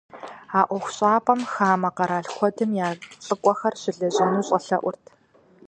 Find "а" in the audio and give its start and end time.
0.59-0.61